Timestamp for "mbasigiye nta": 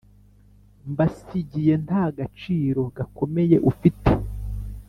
0.91-2.03